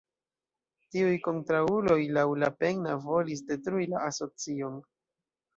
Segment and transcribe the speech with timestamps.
[0.95, 4.85] Tiuj kontraŭuloj laŭ Lapenna volis detrui la Asocion.